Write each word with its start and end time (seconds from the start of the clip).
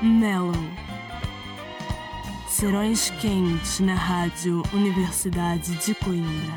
Mellow. 0.00 0.52
Serões 2.48 3.10
quentes 3.20 3.80
na 3.80 3.96
Rádio 3.96 4.62
Universidade 4.72 5.74
de 5.84 5.92
Coimbra. 5.96 6.56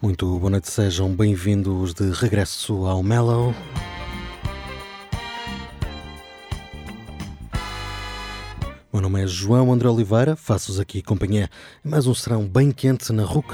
Muito 0.00 0.38
boa 0.38 0.50
noite, 0.50 0.70
sejam 0.70 1.12
bem-vindos 1.12 1.94
de 1.94 2.12
regresso 2.12 2.86
ao 2.86 3.02
Mellow. 3.02 3.52
Meu 8.92 9.02
nome 9.02 9.24
é 9.24 9.26
João 9.26 9.72
André 9.72 9.88
Oliveira, 9.88 10.36
faço-vos 10.36 10.78
aqui 10.78 11.02
companhia 11.02 11.50
em 11.84 11.88
mais 11.88 12.06
um 12.06 12.14
serão 12.14 12.46
bem 12.46 12.70
quente 12.70 13.12
na 13.12 13.24
RUC. 13.24 13.52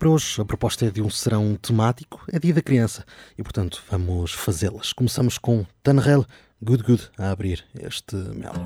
Para 0.00 0.08
hoje 0.08 0.40
a 0.40 0.46
proposta 0.46 0.86
é 0.86 0.90
de 0.90 1.02
um 1.02 1.10
serão 1.10 1.54
temático, 1.56 2.24
é 2.32 2.38
dia 2.38 2.54
da 2.54 2.62
criança, 2.62 3.04
e 3.36 3.42
portanto 3.42 3.82
vamos 3.90 4.32
fazê-las. 4.32 4.94
Começamos 4.94 5.36
com 5.36 5.66
Tanrel 5.82 6.24
Good 6.62 6.84
Good 6.84 7.10
a 7.18 7.30
abrir 7.30 7.62
este 7.78 8.16
Mellow. 8.16 8.64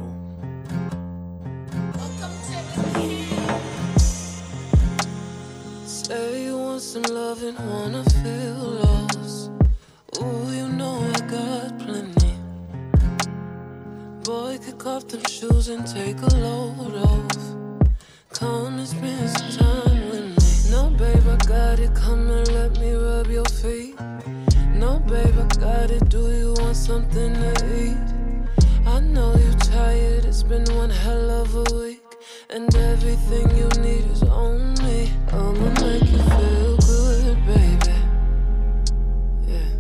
Say 5.85 6.47
you 6.47 6.57
want 6.57 6.81
some 6.81 7.05
love 7.13 7.45
and 7.45 7.57
wanna 7.69 8.05
feel 8.23 8.79
lost. 8.85 9.51
You 10.21 10.69
know 10.69 11.03
I 11.03 11.21
got 11.29 11.85
plenty. 11.85 12.39
Boy, 14.23 14.61
kick 14.65 14.87
off 14.87 15.09
them 15.09 15.23
shoes 15.29 15.69
and 15.69 15.85
take 15.85 16.23
a 16.23 16.37
load 16.37 16.95
off. 16.95 17.25
Babe, 20.97 21.27
I 21.27 21.37
got 21.47 21.79
it. 21.79 21.95
Come 21.95 22.31
and 22.31 22.49
let 22.53 22.79
me 22.79 22.93
rub 22.95 23.27
your 23.29 23.45
feet. 23.45 23.99
No, 24.73 24.99
babe, 25.01 25.35
I 25.39 25.47
got 25.59 25.91
it. 25.91 26.09
Do 26.09 26.31
you 26.31 26.55
want 26.59 26.77
something 26.77 27.35
to 27.35 27.53
eat? 27.85 27.97
I 28.87 29.01
know 29.01 29.35
you're 29.37 29.59
tired. 29.59 30.25
It's 30.25 30.43
been 30.43 30.65
one 30.77 30.91
hell 30.91 31.31
of 31.31 31.55
a 31.55 31.65
week. 31.77 32.03
And 32.51 32.75
everything 32.77 33.57
you 33.57 33.69
need 33.83 34.05
is 34.11 34.23
on 34.23 34.75
me. 34.85 35.13
I'ma 35.33 35.69
make 35.85 36.09
you 36.11 36.19
feel 36.19 36.77
good, 36.77 37.47
baby. 37.47 37.95
Yeah. 39.49 39.71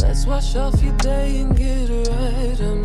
Let's 0.00 0.26
wash 0.26 0.56
off 0.56 0.82
your 0.82 0.96
day 0.98 1.40
and 1.40 1.56
get 1.56 1.88
right. 2.08 2.60
I'ma 2.60 2.81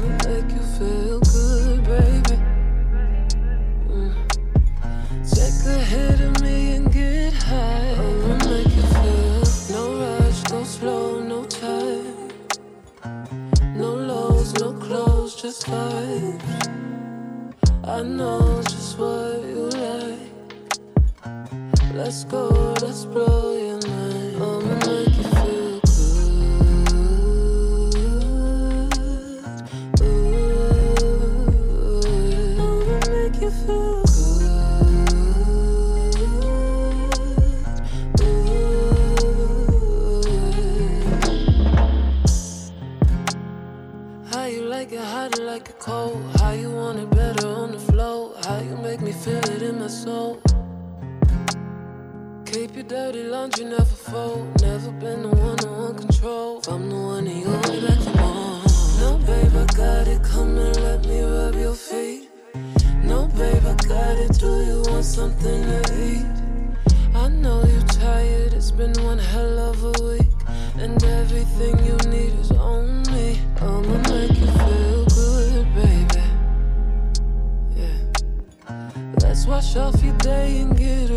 just 15.42 15.68
vibes. 15.68 16.68
I 17.84 18.02
know 18.02 18.60
just 18.64 18.98
what 18.98 19.40
you 19.44 19.70
like. 19.70 20.32
Let's 21.94 22.24
go, 22.24 22.74
let's 22.82 23.06
blow 23.06 23.57
cold? 45.88 46.22
How 46.40 46.52
you 46.52 46.70
want 46.70 47.00
it 47.00 47.10
better 47.12 47.48
on 47.48 47.72
the 47.72 47.80
flow? 47.80 48.36
How 48.44 48.60
you 48.60 48.76
make 48.88 49.02
me 49.02 49.14
feel 49.14 49.46
it 49.56 49.62
in 49.62 49.80
my 49.80 49.88
soul? 49.88 50.42
Keep 52.52 52.76
your 52.76 52.88
dirty 52.96 53.24
laundry 53.24 53.66
never 53.66 53.98
fold. 54.10 54.46
Never 54.62 54.92
been 55.04 55.22
the 55.24 55.34
one 55.48 55.58
to 55.64 55.68
want 55.80 55.98
control. 56.04 56.60
If 56.60 56.68
I'm 56.68 56.90
the 56.90 57.02
one 57.12 57.24
that 57.26 57.38
you 57.44 57.52
me 57.68 57.76
back 57.86 58.00
for 58.06 58.16
more. 58.22 58.58
No, 59.02 59.10
babe, 59.30 59.56
I 59.64 59.66
got 59.82 60.08
it. 60.14 60.22
Come 60.24 60.58
and 60.66 60.76
let 60.88 61.00
me 61.10 61.22
rub 61.22 61.56
your 61.56 61.78
feet. 61.88 62.30
No, 63.12 63.20
babe, 63.40 63.66
I 63.72 63.76
got 63.94 64.16
it. 64.26 64.34
Do 64.44 64.52
you 64.70 64.80
want 64.90 65.06
something 65.06 65.62
to 65.72 65.80
eat? 66.10 66.28
I 67.16 67.30
know 67.30 67.60
you're 67.72 67.92
tired. 68.06 68.52
It's 68.54 68.72
been 68.72 68.96
one 69.10 69.20
hell 69.20 69.58
of 69.70 69.78
a 69.92 69.96
week. 70.10 70.34
And 70.84 71.02
everything 71.04 71.74
you 71.88 71.98
need 72.12 72.34
is 72.42 72.47
off 79.78 80.04
your 80.04 80.18
day 80.18 80.62
and 80.62 80.78
get 80.78 81.12
it 81.12 81.17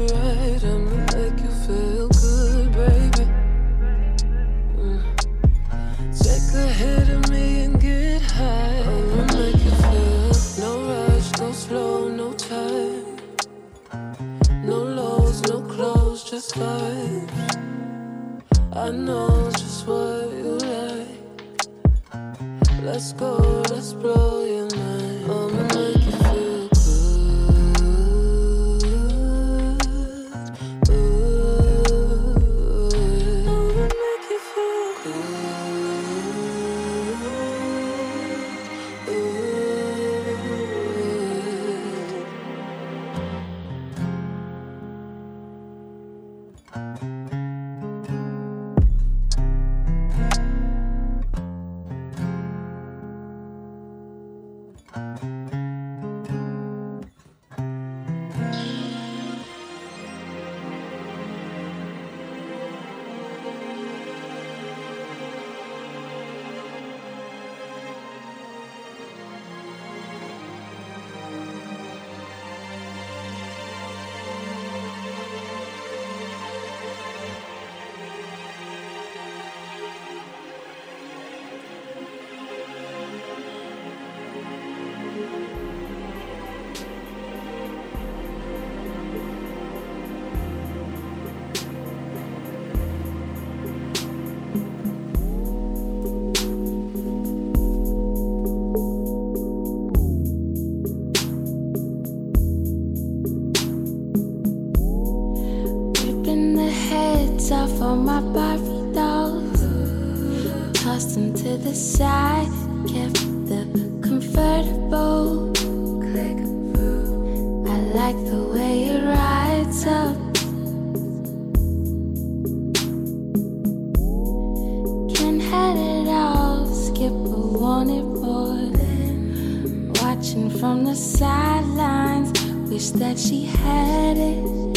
Watching 130.40 130.58
from 130.58 130.84
the 130.84 130.94
sidelines. 130.94 132.32
Wish 132.70 132.90
that 132.90 133.18
she 133.18 133.44
had 133.44 134.16
it. 134.16 134.76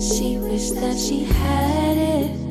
She 0.00 0.38
wished 0.38 0.74
that 0.76 0.96
she 0.96 1.24
had 1.24 1.96
it. 1.98 2.45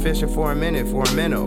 Fishing 0.00 0.28
for 0.28 0.50
a 0.52 0.56
minute, 0.56 0.88
for 0.88 1.04
a 1.04 1.12
minnow. 1.12 1.44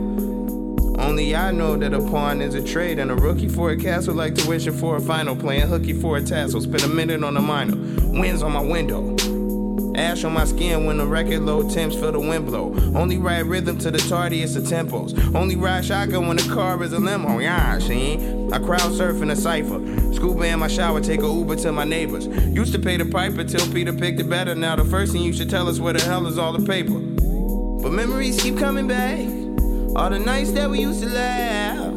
Only 0.99 1.35
I 1.35 1.51
know 1.51 1.75
that 1.75 1.93
a 1.93 1.99
pawn 1.99 2.41
is 2.41 2.53
a 2.53 2.63
trade 2.63 2.99
and 2.99 3.11
a 3.11 3.15
rookie 3.15 3.49
for 3.49 3.71
a 3.71 3.77
castle 3.77 4.13
like 4.13 4.35
tuition 4.35 4.73
for 4.73 4.95
a 4.95 5.01
final. 5.01 5.35
Playing 5.35 5.67
hooky 5.67 5.93
for 5.93 6.17
a 6.17 6.21
tassel. 6.21 6.61
Spend 6.61 6.83
a 6.83 6.87
minute 6.87 7.23
on 7.23 7.35
a 7.35 7.41
minor. 7.41 7.75
Winds 8.17 8.43
on 8.43 8.51
my 8.53 8.61
window. 8.61 9.15
Ash 9.95 10.23
on 10.23 10.33
my 10.33 10.45
skin 10.45 10.85
when 10.85 10.97
the 10.97 11.05
record 11.05 11.41
low 11.41 11.69
temps 11.69 11.95
feel 11.95 12.11
the 12.11 12.19
wind 12.19 12.45
blow. 12.45 12.73
Only 12.95 13.17
ride 13.17 13.45
rhythm 13.45 13.77
to 13.79 13.91
the 13.91 13.97
tardiest 13.99 14.55
of 14.55 14.63
tempos. 14.63 15.35
Only 15.35 15.55
ride 15.55 15.85
shotgun 15.85 16.27
when 16.27 16.37
the 16.37 16.53
car 16.53 16.81
is 16.83 16.93
a 16.93 16.99
limo. 16.99 17.39
Yeah, 17.39 17.77
see? 17.79 18.13
I 18.51 18.59
crowd 18.59 18.93
surf 18.93 19.21
in 19.21 19.29
a 19.29 19.35
cipher. 19.35 19.79
Scuba 20.13 20.45
in 20.45 20.59
my 20.59 20.67
shower, 20.67 21.01
take 21.01 21.21
a 21.21 21.27
Uber 21.27 21.57
to 21.57 21.71
my 21.71 21.83
neighbors. 21.83 22.27
Used 22.27 22.73
to 22.73 22.79
pay 22.79 22.97
the 22.97 23.05
piper 23.05 23.43
till 23.43 23.71
Peter 23.71 23.93
picked 23.93 24.19
it 24.19 24.29
better. 24.29 24.55
Now 24.55 24.75
the 24.75 24.85
first 24.85 25.11
thing 25.11 25.21
you 25.21 25.33
should 25.33 25.49
tell 25.49 25.67
us 25.67 25.79
where 25.79 25.93
the 25.93 26.03
hell 26.03 26.25
is 26.27 26.37
all 26.37 26.53
the 26.53 26.65
paper. 26.65 27.22
But 27.83 27.91
memories 27.91 28.41
keep 28.41 28.57
coming 28.57 28.87
back. 28.87 29.19
All 29.97 30.09
the 30.09 30.17
nights 30.17 30.53
that 30.53 30.69
we 30.69 30.79
used 30.79 31.03
to 31.03 31.09
laugh. 31.09 31.91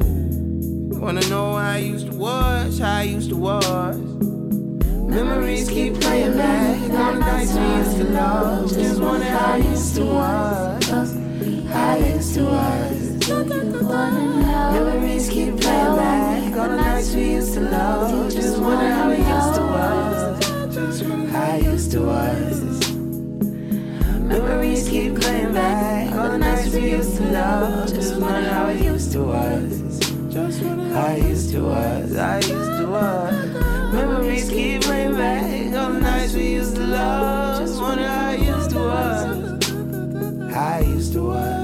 Wanna 1.01 1.21
know 1.29 1.53
how 1.53 1.75
I 1.75 1.79
used 1.79 2.09
to 2.09 2.17
was, 2.17 2.81
how 2.81 2.97
I 2.97 3.03
used 3.05 3.31
to 3.31 3.37
was. 3.37 3.97
Memories 3.97 5.69
keep 5.69 5.95
playing 6.01 6.37
back. 6.37 6.91
All 6.91 7.13
the 7.13 7.21
nights 7.21 7.53
we 7.55 7.67
used 7.77 7.97
to 7.99 8.05
love. 8.05 8.69
Just 8.69 9.01
wonder 9.01 9.27
how 9.27 9.53
I 9.53 9.57
used 9.59 9.95
to 9.95 10.05
was. 10.07 10.87
How 11.69 11.93
I 11.93 11.99
used 11.99 12.35
to 12.35 12.43
was. 12.43 13.29
Memories 14.75 15.29
keep 15.29 15.57
playing 15.61 15.97
back. 15.97 16.57
All 16.57 16.69
the 16.69 16.77
nights 16.79 17.15
we 17.15 17.35
used 17.35 17.55
to 17.55 17.61
love. 17.61 18.33
Just 18.33 18.59
wonder 18.59 18.91
how 18.91 19.11
I 19.11 19.17
used 19.19 19.55
to 19.55 19.63
was. 19.63 21.01
How 21.31 21.43
I 21.43 21.57
used 21.59 21.93
to 21.93 22.01
was. 22.01 22.86
Memories 24.37 24.87
keep 24.91 25.19
playing 25.19 25.55
back. 25.55 26.15
All 26.15 26.29
the 26.29 26.37
nights 26.37 26.69
we 26.75 26.91
used 26.91 27.17
to 27.17 27.23
love. 27.33 27.89
Just 27.89 28.21
wonder 28.21 28.47
how 28.51 28.67
I 28.67 28.73
used 28.73 29.13
to 29.13 29.23
was. 29.23 29.99
just 30.29 30.63
How 30.63 31.07
I 31.07 31.17
used 31.17 31.53
to 31.53 31.63
was. 31.63 32.17
I 32.17 32.37
used 32.37 32.51
to 32.51 32.87
was. 32.87 33.95
Memories 33.95 34.51
keep 34.51 34.83
playing 34.83 35.15
back. 35.15 35.75
All 35.75 35.91
the 35.91 36.01
nights 36.01 36.35
we 36.35 36.53
used 36.53 36.77
to 36.77 36.87
love. 36.87 37.61
Just 37.61 37.81
wonder 37.81 38.07
how 38.07 38.29
I 38.29 38.35
used 38.35 38.71
to 38.73 38.79
was. 38.79 40.55
I 40.55 40.81
used 40.81 41.13
to 41.15 41.23
was. 41.23 41.56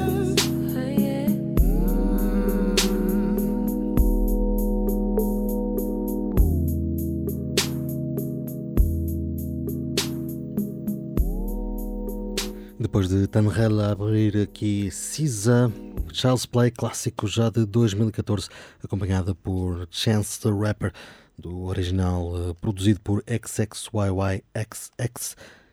Depois 12.93 13.09
de 13.09 13.27
Tanrel 13.27 13.81
a 13.81 13.93
abrir 13.93 14.37
aqui 14.37 14.91
Cisa, 14.91 15.73
Charles 16.13 16.45
Play, 16.45 16.71
clássico 16.71 17.27
já 17.27 17.49
de 17.49 17.65
2014, 17.65 18.51
acompanhada 18.85 19.35
por 19.35 19.89
Chance 19.91 20.39
the 20.39 20.51
Rapper, 20.51 20.93
do 21.39 21.63
original 21.63 22.35
eh, 22.37 22.53
produzido 22.61 23.01
por 23.01 23.25
XXYYXX. 23.27 23.87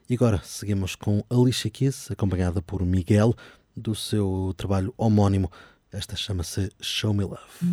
E 0.10 0.14
agora 0.14 0.40
seguimos 0.46 0.96
com 0.96 1.22
Alicia 1.30 1.70
Keys, 1.70 2.10
acompanhada 2.10 2.62
por 2.62 2.86
Miguel, 2.86 3.36
do 3.76 3.94
seu 3.94 4.54
trabalho 4.56 4.94
homónimo. 4.96 5.52
Esta 5.92 6.16
chama-se 6.16 6.72
Show 6.80 7.14
Me 7.14 7.26
Love. 7.26 7.68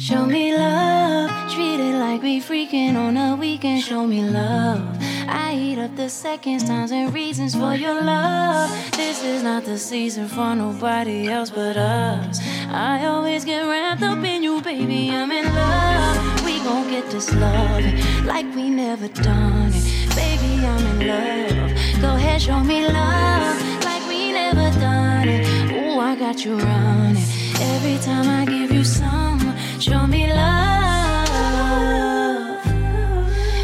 Show 0.00 0.24
me 0.24 0.56
love, 0.56 1.30
treat 1.52 1.78
it 1.78 1.94
like 1.98 2.22
we 2.22 2.40
freaking 2.40 2.96
on 2.96 3.18
a 3.18 3.36
weekend. 3.36 3.82
Show 3.82 4.06
me 4.06 4.24
love. 4.24 4.80
I 5.28 5.54
eat 5.54 5.78
up 5.78 5.94
the 5.94 6.08
seconds, 6.08 6.64
times, 6.64 6.90
and 6.90 7.12
reasons 7.12 7.54
for 7.54 7.74
your 7.74 8.00
love. 8.00 8.70
This 8.92 9.22
is 9.22 9.42
not 9.42 9.66
the 9.66 9.76
season 9.76 10.26
for 10.26 10.54
nobody 10.54 11.28
else 11.28 11.50
but 11.50 11.76
us. 11.76 12.40
I 12.70 13.04
always 13.04 13.44
get 13.44 13.60
wrapped 13.60 14.02
up 14.02 14.24
in 14.24 14.42
you, 14.42 14.62
baby. 14.62 15.10
I'm 15.10 15.30
in 15.30 15.44
love. 15.44 16.44
We 16.46 16.60
gon' 16.60 16.88
get 16.88 17.10
this 17.10 17.30
love 17.34 17.84
like 18.24 18.46
we 18.54 18.70
never 18.70 19.08
done 19.08 19.70
it. 19.74 20.16
Baby, 20.16 20.64
I'm 20.64 20.86
in 20.92 21.08
love. 21.08 22.00
Go 22.00 22.16
ahead, 22.16 22.40
show 22.40 22.60
me 22.60 22.86
love 22.86 23.84
like 23.84 24.08
we 24.08 24.32
never 24.32 24.70
done 24.80 25.28
it. 25.28 25.46
Ooh, 25.72 26.00
I 26.00 26.16
got 26.16 26.42
you 26.42 26.56
running. 26.56 27.22
Every 27.60 27.98
time 27.98 28.26
I 28.26 28.46
give 28.46 28.72
you 28.72 28.82
some, 28.82 29.39
show 29.80 30.06
me 30.06 30.26
love. 30.26 31.28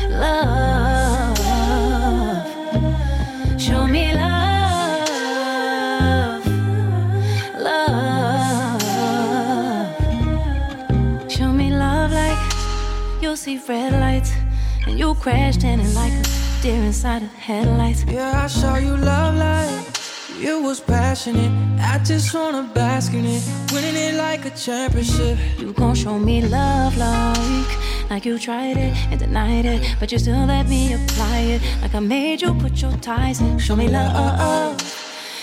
Love. 0.09 1.37
Show 3.61 3.87
me 3.87 4.15
love. 4.15 4.47
Love. 7.59 8.83
Show 11.31 11.53
me 11.53 11.71
love 11.71 12.13
like 12.13 12.39
you'll 13.21 13.37
see 13.37 13.59
red 13.69 13.93
lights 13.93 14.33
and 14.87 14.99
you 14.99 15.15
crashed 15.17 15.65
in 15.65 15.81
it 15.81 15.95
like 15.95 16.13
a 16.13 16.23
deer 16.63 16.83
inside 16.83 17.23
of 17.25 17.33
headlights. 17.35 18.05
Yeah, 18.05 18.45
I 18.45 18.47
saw 18.47 18.77
you 18.77 18.97
love 18.97 19.37
life. 19.37 19.96
You 20.39 20.61
was 20.61 20.81
passionate. 20.81 21.51
I 21.81 21.99
just 22.05 22.35
wanna 22.35 22.69
bask 22.75 23.15
in 23.15 23.25
it. 23.25 23.43
Winning 23.73 23.97
it 23.97 24.15
like 24.17 24.45
a 24.45 24.51
championship. 24.51 25.39
You 25.59 25.73
gon' 25.73 25.95
show 25.95 26.19
me 26.19 26.43
love 26.43 26.97
like 26.99 28.11
Like 28.11 28.27
you 28.27 28.39
tried 28.39 28.77
it 28.77 28.95
and 29.11 29.19
denied 29.19 29.65
it 29.65 29.97
But 29.99 30.13
you 30.13 30.19
still 30.19 30.45
let 30.47 30.69
me 30.69 30.93
apply 30.93 31.39
it 31.39 31.63
Like 31.81 31.95
I 31.95 32.01
made 32.01 32.43
you 32.43 32.53
put 32.55 32.81
your 32.83 32.93
ties 32.99 33.41
in 33.41 33.59
Show 33.59 33.77
me 33.77 33.89
love 33.89 34.77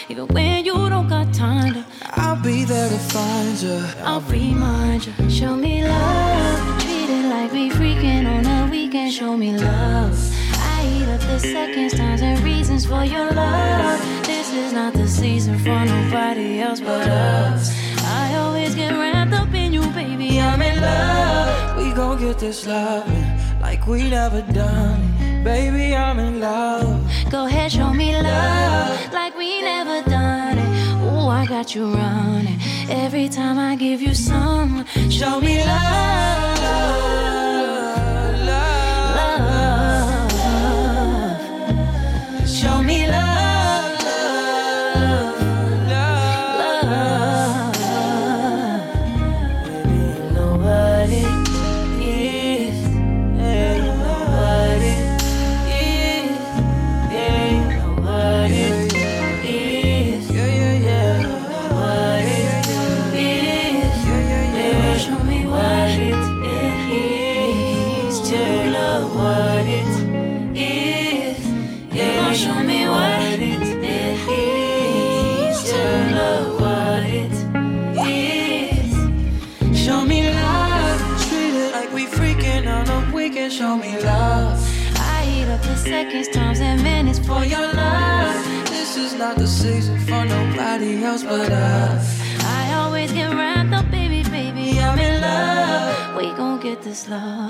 Even 0.09 0.27
when 0.27 0.63
you 0.63 0.73
don't 0.89 1.07
got 1.07 1.33
time 1.33 1.73
to 1.73 1.85
I'll 2.11 2.41
be 2.41 2.63
there 2.63 2.89
to 2.89 2.97
find 2.97 3.57
you. 3.61 3.83
I'll 4.03 4.21
remind 4.21 5.07
you 5.07 5.29
Show 5.29 5.55
me 5.55 5.83
love 5.87 6.81
Treat 6.81 7.09
it 7.09 7.25
like 7.29 7.51
we 7.51 7.69
freaking 7.71 8.27
on 8.27 8.45
a 8.45 8.71
weekend 8.71 9.11
Show 9.11 9.35
me 9.35 9.57
love 9.57 10.15
I 10.55 10.85
eat 10.85 11.09
up 11.09 11.21
the 11.21 11.39
seconds, 11.39 11.93
times, 11.93 12.21
and 12.21 12.39
reasons 12.43 12.85
for 12.85 13.03
your 13.03 13.31
love 13.31 14.32
is 14.53 14.73
not 14.73 14.93
the 14.93 15.07
season 15.07 15.57
for 15.59 15.85
nobody 15.85 16.59
else 16.59 16.79
but 16.79 17.07
us 17.07 17.71
I 18.03 18.35
always 18.35 18.75
get 18.75 18.91
wrapped 18.91 19.33
up 19.33 19.53
in 19.53 19.73
you, 19.73 19.85
baby 19.91 20.39
I'm 20.39 20.61
in 20.61 20.81
love 20.81 21.77
We 21.77 21.91
gon' 21.93 22.19
get 22.19 22.39
this 22.39 22.65
loving 22.67 23.33
like 23.63 23.87
we 23.87 24.09
never 24.09 24.41
done. 24.53 25.01
Baby, 25.43 25.95
I'm 25.95 26.19
in 26.19 26.39
love. 26.39 27.01
Go 27.29 27.45
ahead, 27.47 27.71
show 27.71 27.93
me 27.93 28.15
love 28.21 29.13
like 29.13 29.35
we 29.37 29.61
never 29.61 30.07
done 30.09 30.57
it. 30.57 30.69
Ooh, 31.03 31.27
I 31.27 31.45
got 31.45 31.73
you 31.73 31.93
running. 31.93 32.59
Every 32.89 33.27
time 33.29 33.57
I 33.57 33.75
give 33.75 34.01
you 34.01 34.13
some, 34.13 34.85
show 35.09 35.41
me. 35.41 35.63
Love. 35.65 37.52
This 96.93 97.09
love 97.09 97.49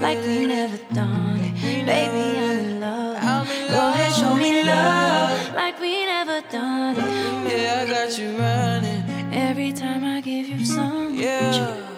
like 0.00 0.18
we 0.18 0.46
never 0.46 0.78
done 0.94 1.40
it. 1.40 1.54
Baby, 1.84 2.38
I'm 2.38 2.58
in 2.60 2.80
love. 2.80 3.46
Go 3.68 3.88
ahead, 3.88 4.12
show 4.14 4.36
me 4.36 4.62
love 4.62 5.52
like 5.52 5.80
we 5.80 6.06
never 6.06 6.40
done 6.42 6.94
it. 6.96 7.50
Yeah, 7.50 7.82
I 7.82 7.90
got 7.90 8.16
you 8.16 8.38
running. 8.38 9.02
Every 9.34 9.72
time 9.72 10.04
I 10.04 10.20
give 10.20 10.46
you 10.48 10.64
some, 10.64 11.12
Yeah. 11.12 11.93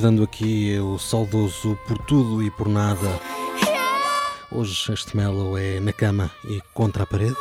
Recordando 0.00 0.22
aqui 0.22 0.78
o 0.78 0.98
saudoso 0.98 1.78
Por 1.86 1.98
Tudo 1.98 2.42
e 2.42 2.50
Por 2.50 2.68
Nada. 2.68 3.20
Hoje 4.50 4.94
este 4.94 5.14
Mellow 5.14 5.58
é 5.58 5.78
na 5.78 5.92
cama 5.92 6.30
e 6.48 6.58
contra 6.72 7.02
a 7.02 7.06
parede. 7.06 7.36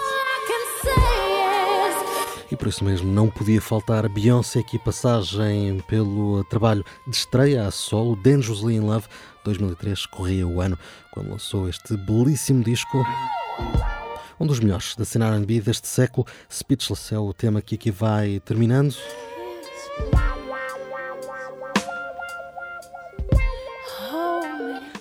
E 2.51 2.58
por 2.58 2.68
isso 2.68 2.84
mesmo 2.84 3.10
não 3.10 3.30
podia 3.30 3.62
faltar 3.62 4.10
Beyoncé 4.10 4.60
aqui 4.60 4.78
passagem 4.78 5.80
pelo 5.88 6.44
trabalho 6.46 6.84
de 7.08 7.16
estreia 7.16 7.66
a 7.66 7.72
solo 7.72 8.18
Dangerously 8.18 8.75
in 8.75 8.82
Love 8.82 9.08
2003 9.46 10.06
corria 10.08 10.46
o 10.46 10.60
ano 10.60 10.78
quando 11.13 11.30
lançou 11.30 11.70
este 11.70 11.96
belíssimo 11.96 12.62
disco 12.62 13.06
um 14.38 14.46
dos 14.46 14.60
melhores 14.60 14.98
da 14.98 15.06
cena 15.06 15.34
R&B 15.34 15.62
deste 15.62 15.88
século 15.88 16.28
Speechless 16.51 17.13
é 17.16 17.20
o 17.20 17.34
tema 17.34 17.62
que 17.62 17.75
aqui 17.75 17.89
vai 17.89 18.42
terminando 18.42 18.96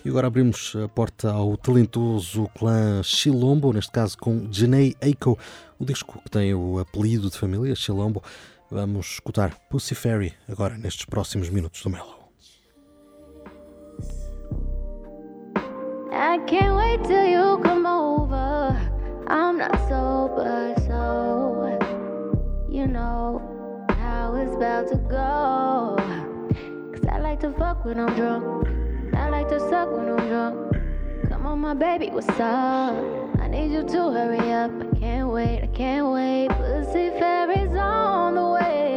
E 0.09 0.11
agora 0.11 0.27
abrimos 0.27 0.75
a 0.83 0.89
porta 0.89 1.31
ao 1.31 1.55
talentoso 1.59 2.49
clã 2.59 3.03
Chilombo, 3.03 3.75
neste 3.75 3.93
caso 3.93 4.17
com 4.17 4.49
Janae 4.51 4.97
Aiko, 5.03 5.39
o 5.79 5.85
disco 5.85 6.19
que 6.25 6.31
tem 6.31 6.55
o 6.55 6.79
apelido 6.79 7.29
de 7.29 7.37
família 7.37 7.75
Chilombo. 7.75 8.23
Vamos 8.71 9.07
escutar 9.07 9.55
Pussy 9.69 9.95
Fairy 9.95 10.33
agora 10.49 10.79
nestes 10.79 11.05
próximos 11.05 11.51
minutos 11.51 11.83
do 11.83 11.91
Mellow. 11.91 12.31
I 16.11 16.39
can't 16.47 16.75
wait 16.75 17.03
till 17.07 17.27
you 17.27 17.59
come 17.63 17.87
over. 17.87 18.75
I'm 19.29 19.59
not 19.59 19.77
sober, 19.91 20.75
so 20.87 21.79
you 22.71 22.87
know 22.87 23.43
how 23.91 24.35
it's 24.37 24.57
about 24.57 24.89
to 24.89 24.97
go. 25.07 25.97
Cause 26.95 27.07
I 27.13 27.21
like 27.21 27.41
to 27.41 27.53
fuck 27.53 27.85
when 27.85 28.01
I'm 28.01 28.15
drunk. 28.17 28.88
I 29.29 29.31
like 29.31 29.49
to 29.51 29.61
suck 29.61 29.91
when 29.91 30.09
I'm 30.09 30.27
drunk. 30.27 31.29
Come 31.29 31.47
on, 31.47 31.59
my 31.59 31.75
baby, 31.75 32.09
what's 32.09 32.27
up? 32.31 32.97
I 33.39 33.47
need 33.47 33.71
you 33.73 33.83
to 33.83 34.11
hurry 34.11 34.53
up. 34.53 34.71
I 34.81 34.99
can't 34.99 35.29
wait, 35.29 35.61
I 35.65 35.67
can't 35.67 36.11
wait. 36.11 36.49
Pussy 36.49 37.11
fairies 37.11 37.77
on 37.77 38.37
the 38.37 38.49
way. 38.49 38.88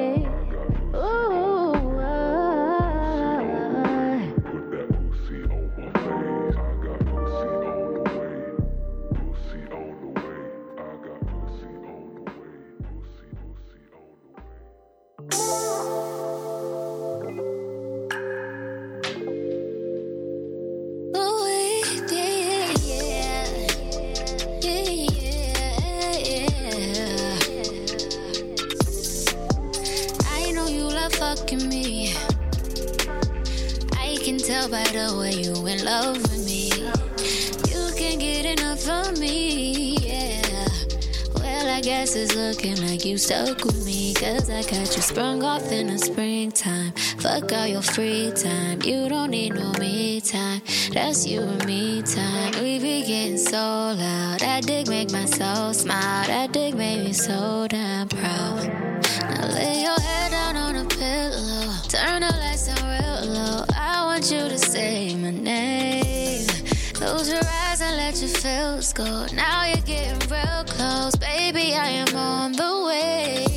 The 34.87 35.15
way 35.17 35.33
you 35.33 35.53
in 35.67 35.83
love 35.85 36.17
with 36.21 36.45
me. 36.45 36.69
You 37.71 37.93
can't 37.95 38.19
get 38.19 38.45
enough 38.45 38.87
of 38.87 39.19
me, 39.19 39.97
yeah. 39.97 40.67
Well, 41.35 41.69
I 41.69 41.81
guess 41.81 42.15
it's 42.15 42.35
looking 42.35 42.81
like 42.87 43.05
you 43.05 43.17
stuck 43.17 43.63
with 43.63 43.85
me. 43.85 44.13
Cause 44.13 44.49
I 44.49 44.61
got 44.63 44.95
you 44.95 45.01
sprung 45.01 45.43
off 45.43 45.71
in 45.71 45.87
the 45.87 45.97
springtime. 45.97 46.91
Fuck 47.17 47.51
all 47.53 47.67
your 47.67 47.81
free 47.81 48.31
time. 48.31 48.81
You 48.83 49.09
don't 49.09 49.31
need 49.31 49.53
no 49.55 49.71
me 49.79 50.21
time. 50.21 50.61
That's 50.91 51.25
you 51.25 51.41
and 51.41 51.65
me 51.65 52.01
time. 52.01 52.53
We 52.61 52.79
be 52.79 53.01
getting 53.05 53.37
so 53.37 53.57
loud. 53.57 54.39
That 54.39 54.65
dick 54.65 54.87
make 54.87 55.11
my 55.11 55.25
soul 55.25 55.73
smile. 55.73 56.27
That 56.27 56.51
dick 56.51 56.75
made 56.75 57.03
me 57.05 57.13
so 57.13 57.67
damn 57.69 58.07
proud. 58.09 58.67
Now 59.21 59.47
lay 59.47 59.81
your 59.83 59.99
head 59.99 60.31
down 60.31 60.55
on 60.55 60.75
a 60.75 60.85
pillow. 60.85 61.73
Turn 61.89 62.21
the 62.21 62.33
lights 62.39 62.70
you 64.31 64.47
to 64.47 64.57
say 64.57 65.13
my 65.15 65.31
name. 65.31 66.47
Close 66.93 67.29
your 67.29 67.43
eyes 67.43 67.81
and 67.81 67.97
let 67.97 68.15
your 68.21 68.29
feels 68.29 68.93
go. 68.93 69.25
Now 69.33 69.65
you're 69.65 69.85
getting 69.85 70.29
real 70.29 70.63
close, 70.65 71.15
baby. 71.15 71.73
I 71.73 71.89
am 71.89 72.15
on 72.15 72.53
the 72.53 72.85
way. 72.87 73.50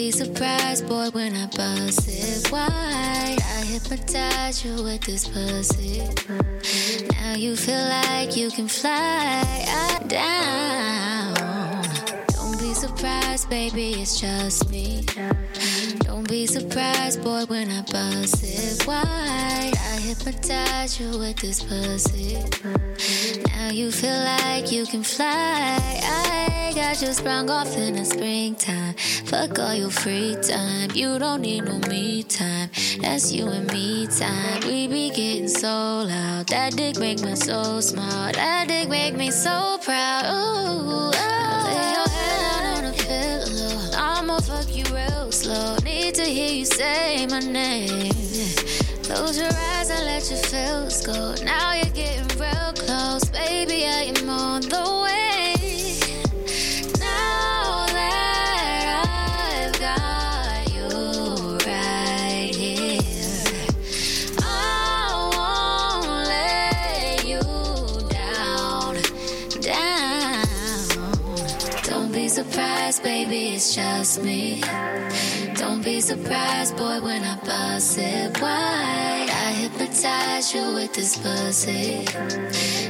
Be 0.00 0.10
surprised, 0.10 0.88
boy, 0.88 1.10
when 1.12 1.36
I 1.36 1.44
bust 1.54 2.08
it 2.08 2.50
wide. 2.50 3.38
I 3.56 3.60
hypnotize 3.66 4.64
you 4.64 4.82
with 4.82 5.02
this 5.02 5.28
pussy. 5.28 6.00
Now 7.12 7.34
you 7.34 7.54
feel 7.54 7.84
like 7.98 8.34
you 8.34 8.50
can 8.50 8.66
fly 8.66 9.44
ah, 9.68 10.00
down. 10.08 11.49
Surprised, 12.80 13.50
baby, 13.50 13.92
it's 14.00 14.18
just 14.18 14.70
me. 14.70 15.04
Don't 15.98 16.26
be 16.26 16.46
surprised, 16.46 17.22
boy, 17.22 17.44
when 17.44 17.70
I 17.70 17.82
bust 17.82 18.42
it 18.42 18.86
wide. 18.86 19.74
I 19.76 20.00
hypnotize 20.00 20.98
you 20.98 21.18
with 21.18 21.36
this 21.36 21.62
pussy. 21.62 22.38
Now 23.48 23.68
you 23.68 23.92
feel 23.92 24.18
like 24.24 24.72
you 24.72 24.86
can 24.86 25.02
fly. 25.02 25.78
I 25.78 26.72
got 26.74 27.02
you 27.02 27.12
sprung 27.12 27.50
off 27.50 27.76
in 27.76 27.96
the 27.96 28.04
springtime. 28.06 28.94
Fuck 29.26 29.58
all 29.58 29.74
your 29.74 29.90
free 29.90 30.38
time. 30.40 30.88
You 30.94 31.18
don't 31.18 31.42
need 31.42 31.64
no 31.64 31.80
me 31.80 32.22
time. 32.22 32.70
That's 33.02 33.30
you 33.30 33.48
and 33.48 33.70
me 33.70 34.06
time. 34.06 34.62
We 34.66 34.88
be 34.88 35.10
getting 35.10 35.48
so 35.48 35.68
loud. 36.08 36.48
That 36.48 36.76
dick 36.76 36.98
make 36.98 37.20
me 37.20 37.36
so 37.36 37.82
smart. 37.82 38.36
That 38.36 38.68
dick 38.68 38.88
make 38.88 39.16
me 39.16 39.30
so 39.30 39.78
proud. 39.84 40.24
Ooh, 40.24 41.12
oh. 41.14 41.30
Fuck 44.42 44.74
you 44.74 44.84
real 44.94 45.30
slow. 45.32 45.76
Need 45.84 46.14
to 46.16 46.24
hear 46.24 46.50
you 46.50 46.64
say 46.64 47.26
my 47.26 47.40
name. 47.40 48.12
Close 49.02 49.38
your 49.38 49.52
eyes 49.52 49.90
and 49.90 50.04
let 50.04 50.28
your 50.30 50.38
feels 50.38 51.04
go. 51.04 51.34
Now 51.44 51.74
you're 51.74 51.89
just 74.00 74.22
me. 74.22 74.62
Don't 75.56 75.84
be 75.84 76.00
surprised, 76.00 76.74
boy, 76.78 77.00
when 77.02 77.22
I 77.22 77.36
bust 77.44 77.98
it 77.98 78.40
wide. 78.40 79.28
I 79.44 79.48
hypnotize 79.60 80.54
you 80.54 80.64
with 80.72 80.94
this 80.94 81.18
pussy. 81.18 82.06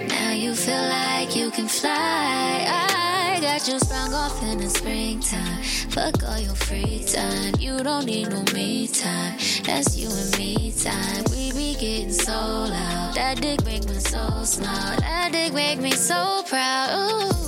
Now 0.07 0.31
you 0.31 0.55
feel 0.55 0.85
like 1.01 1.35
you 1.35 1.51
can 1.51 1.67
fly. 1.67 2.65
I 2.69 3.41
got 3.41 3.67
you 3.67 3.81
sprung 3.81 4.15
off 4.15 4.41
in 4.45 4.59
the 4.59 4.71
springtime. 4.71 5.63
Fuck 5.95 6.23
all 6.29 6.39
your 6.39 6.55
free 6.55 7.03
time. 7.05 7.55
You 7.59 7.83
don't 7.83 8.07
need 8.07 8.31
no 8.31 8.45
me 8.55 8.87
time. 8.87 9.37
That's 9.65 9.97
you 9.97 10.11
and 10.11 10.39
me 10.39 10.73
time. 10.79 11.25
We 11.33 11.51
be 11.51 11.75
getting 11.75 12.13
so 12.13 12.39
loud. 12.77 13.15
That 13.17 13.41
dick 13.41 13.65
make 13.65 13.85
me 13.89 13.99
so 13.99 14.45
smile. 14.45 14.97
That 15.01 15.31
dick 15.33 15.55
make 15.55 15.81
me 15.81 15.91
so 15.91 16.45
proud. 16.47 16.89
Ooh, 16.95 17.40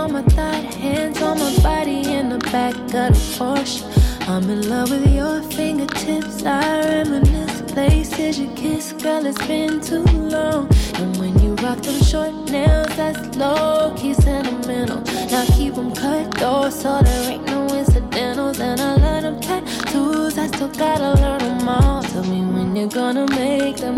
on 0.00 0.12
my 0.12 0.22
thigh 0.22 0.64
hands 0.82 1.20
on 1.20 1.38
my 1.38 1.54
body 1.62 2.00
in 2.16 2.30
the 2.30 2.38
back 2.50 2.74
of 2.74 2.90
the 2.92 3.06
Porsche. 3.36 3.82
I'm 4.28 4.48
in 4.48 4.68
love 4.70 4.90
with 4.90 5.06
your 5.14 5.42
fingertips. 5.42 6.42
I 6.42 6.80
reminisce 6.88 7.60
places 7.72 8.38
you 8.38 8.48
kiss, 8.54 8.92
girl. 8.92 9.26
It's 9.26 9.46
been 9.46 9.80
too 9.80 10.04
long 10.36 10.68
And 11.00 11.16
when 11.18 11.38
you 11.42 11.54
rock 11.56 11.80
them 11.82 12.00
short 12.02 12.34
nails, 12.50 12.96
that's 12.96 13.36
low 13.36 13.92
key 13.94 14.14
sentimental. 14.14 15.00
Now 15.32 15.44
keep 15.56 15.74
them 15.74 15.94
cut 15.94 16.30
though, 16.40 16.70
so 16.70 17.02
there 17.02 17.32
ain't 17.32 17.46
no 17.46 17.66
incidentals. 17.80 18.58
And 18.58 18.80
I 18.80 18.94
love 19.04 19.22
them 19.22 19.38
tattoos, 19.40 20.38
I 20.38 20.46
still 20.46 20.72
gotta 20.82 21.10
learn 21.22 21.40
them 21.40 21.68
all. 21.68 22.02
Tell 22.02 22.24
me 22.24 22.40
when 22.54 22.74
you're 22.74 22.94
gonna 23.00 23.26
make 23.36 23.76
them 23.76 23.96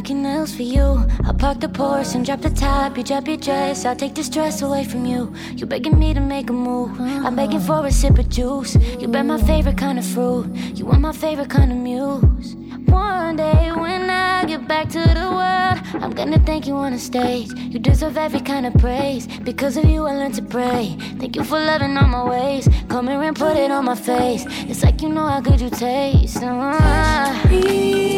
Stop 0.00 0.06
rocking 0.06 0.22
nails 0.22 0.54
for 0.54 0.62
you. 0.62 1.04
I'll 1.26 1.34
park 1.34 1.60
the 1.60 1.66
Porsche 1.66 2.14
and 2.14 2.24
drop 2.24 2.40
the 2.40 2.48
top. 2.48 2.96
You 2.96 3.04
drop 3.04 3.28
your 3.28 3.36
dress. 3.36 3.84
I'll 3.84 3.94
take 3.94 4.14
the 4.14 4.24
stress 4.24 4.62
away 4.62 4.84
from 4.84 5.04
you. 5.04 5.30
You 5.54 5.66
begging 5.66 5.98
me 5.98 6.14
to 6.14 6.20
make 6.20 6.48
a 6.48 6.54
move. 6.54 6.98
I'm 6.98 7.36
begging 7.36 7.60
for 7.60 7.84
a 7.84 7.90
sip 7.90 8.18
of 8.18 8.30
juice. 8.30 8.76
You 8.98 9.08
bet 9.08 9.26
my 9.26 9.38
favorite 9.42 9.76
kind 9.76 9.98
of 9.98 10.06
fruit. 10.06 10.46
You 10.74 10.86
want 10.86 11.02
my 11.02 11.12
favorite 11.12 11.50
kind 11.50 11.70
of 11.70 11.76
muse. 11.76 12.54
One 12.86 13.36
day 13.36 13.72
when 13.72 14.08
I 14.08 14.46
get 14.46 14.66
back 14.66 14.88
to 14.88 15.00
the 15.00 15.28
world, 15.38 16.02
I'm 16.02 16.12
gonna 16.12 16.38
thank 16.46 16.66
you 16.66 16.76
on 16.76 16.92
the 16.92 16.98
stage. 16.98 17.52
You 17.52 17.78
deserve 17.78 18.16
every 18.16 18.40
kind 18.40 18.64
of 18.64 18.72
praise. 18.80 19.26
Because 19.40 19.76
of 19.76 19.84
you, 19.84 20.06
I 20.06 20.14
learned 20.14 20.36
to 20.36 20.42
pray. 20.42 20.96
Thank 21.18 21.36
you 21.36 21.44
for 21.44 21.60
loving 21.60 21.94
all 21.98 22.08
my 22.08 22.24
ways. 22.24 22.66
Come 22.88 23.08
here 23.08 23.22
and 23.22 23.36
put 23.36 23.54
it 23.58 23.70
on 23.70 23.84
my 23.84 23.96
face. 23.96 24.46
It's 24.70 24.82
like 24.82 25.02
you 25.02 25.10
know 25.10 25.26
how 25.26 25.40
good 25.42 25.60
you 25.60 25.68
taste. 25.68 26.38
Uh-huh. 26.38 28.09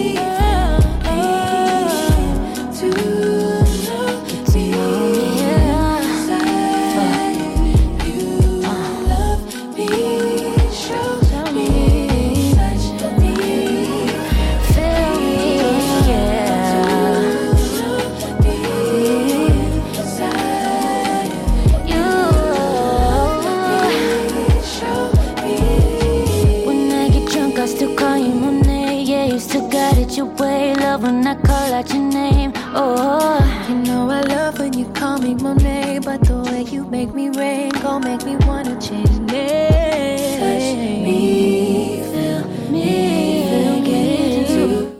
When 31.00 31.26
I 31.26 31.34
call 31.34 31.72
out 31.72 31.88
your 31.90 32.02
name. 32.02 32.52
Oh, 32.74 33.38
you 33.68 33.76
know 33.76 34.10
I 34.10 34.20
love 34.22 34.58
when 34.58 34.72
you 34.72 34.86
call 34.92 35.18
me 35.18 35.34
Monet, 35.34 36.00
but 36.04 36.20
the 36.24 36.36
way 36.50 36.62
you 36.62 36.84
make 36.84 37.14
me 37.14 37.30
rain, 37.30 37.70
gon' 37.82 38.02
make 38.04 38.24
me 38.24 38.36
wanna 38.46 38.78
change 38.80 39.10
name. 39.30 40.40
Touch 40.40 40.76
me, 40.76 42.02
feel 42.12 42.44
me, 42.70 42.92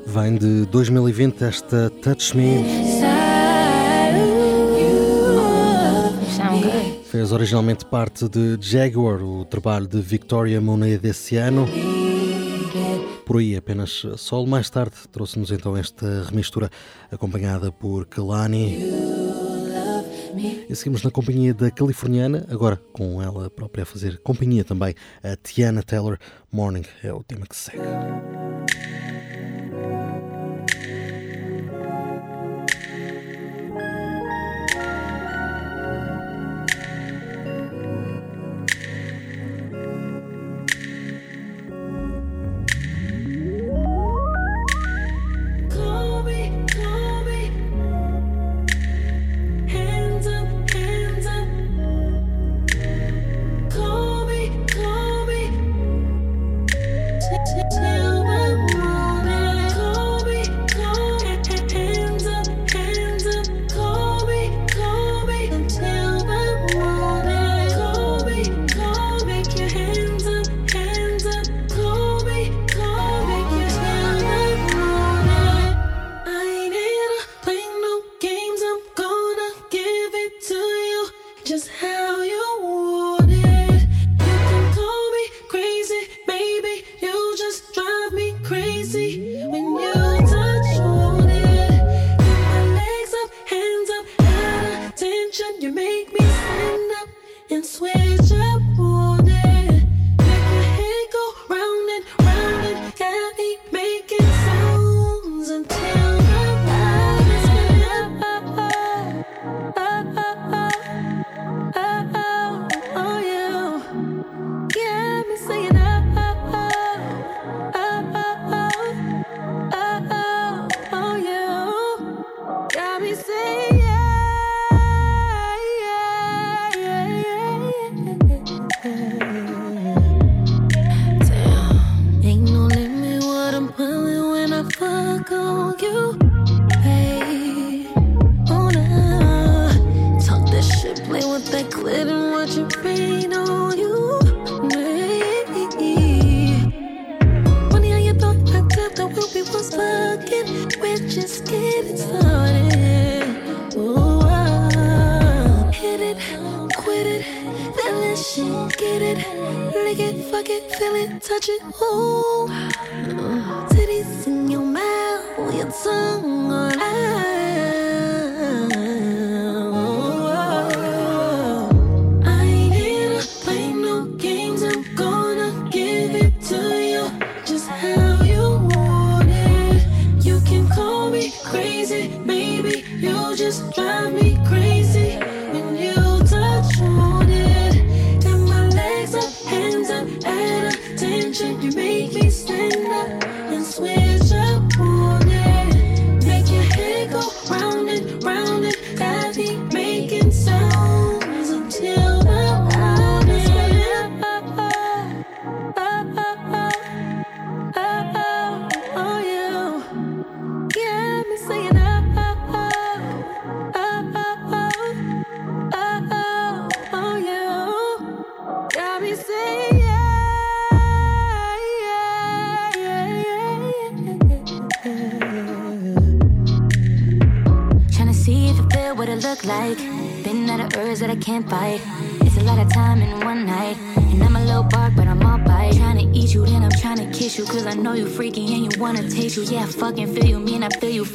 Vem 0.07 0.37
de 0.37 0.67
2020 0.67 1.45
esta 1.45 1.91
Touch 2.03 2.35
Me. 2.35 2.65
Fez 7.11 7.31
originalmente 7.31 7.85
parte 7.85 8.27
de 8.27 8.57
Jaguar, 8.59 9.23
o 9.23 9.45
trabalho 9.45 9.87
de 9.87 10.01
Victoria 10.01 10.61
Monet 10.61 10.99
desse 10.99 11.37
ano 11.37 11.69
por 13.33 13.39
aí 13.39 13.57
apenas 13.57 14.07
solo. 14.19 14.47
Mais 14.47 14.69
tarde 14.69 14.95
trouxe-nos 15.11 15.51
então 15.51 15.75
esta 15.75 16.23
remistura 16.25 16.69
acompanhada 17.11 17.73
por 17.73 18.05
Kalani. 18.05 18.77
E 20.69 20.77
seguimos 20.77 21.03
na 21.03 21.11
companhia 21.11 21.55
da 21.55 21.71
californiana, 21.71 22.47
agora 22.51 22.77
com 22.93 23.23
ela 23.23 23.49
própria 23.49 23.85
a 23.85 23.87
fazer 23.87 24.19
companhia 24.19 24.65
também, 24.65 24.95
a 25.23 25.35
Tiana 25.35 25.83
Taylor. 25.83 26.19
Morning 26.53 26.85
é 27.03 27.11
o 27.11 27.23
tema 27.23 27.47
que 27.47 27.57
segue. 27.57 27.81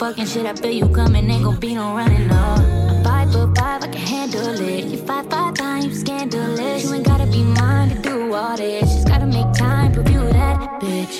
Fucking 0.07 0.25
shit, 0.25 0.45
I 0.45 0.53
feel 0.53 0.71
you 0.71 0.87
coming. 0.87 1.29
Ain't 1.29 1.43
gon' 1.43 1.59
be 1.59 1.75
no 1.75 1.93
running, 1.93 2.29
no. 2.29 3.01
Five 3.03 3.29
foot 3.29 3.53
five, 3.57 3.83
I 3.83 3.87
can 3.87 4.07
handle 4.07 4.57
it. 4.57 4.85
You 4.85 4.99
five, 4.99 5.29
five 5.29 5.53
times, 5.53 5.99
scandalous. 5.99 6.85
You 6.85 6.93
ain't 6.93 7.05
gotta 7.05 7.25
be 7.25 7.43
mine 7.43 7.89
to 7.89 8.01
do 8.01 8.33
all 8.33 8.55
this. 8.55 8.83
Just 8.83 9.09
gotta 9.09 9.25
make 9.25 9.51
time, 9.51 9.91
prove 9.91 10.09
you 10.09 10.21
that 10.31 10.79
bitch. 10.79 11.15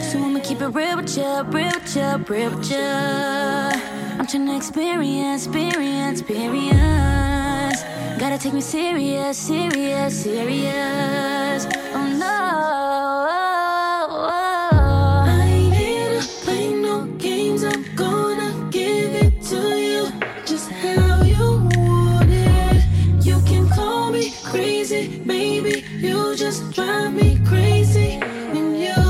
So 0.00 0.22
I'ma 0.22 0.38
keep 0.38 0.60
it 0.60 0.68
real 0.68 0.98
with 0.98 1.16
ya, 1.16 1.42
real 1.48 1.72
with 1.74 1.96
ya, 1.96 2.20
real 2.28 2.50
with 2.56 2.70
ya. 2.70 3.72
I'm 4.16 4.26
trying 4.28 4.46
to 4.46 4.54
experience, 4.54 5.46
experience, 5.46 6.20
experience. 6.20 7.82
Gotta 8.20 8.38
take 8.38 8.54
me 8.54 8.60
serious, 8.60 9.36
serious, 9.36 10.22
serious. 10.22 11.41
Baby, 24.82 25.84
you 25.98 26.34
just 26.34 26.72
drive 26.72 27.14
me 27.14 27.38
crazy 27.46 28.18
when 28.52 28.74
you 28.74 29.01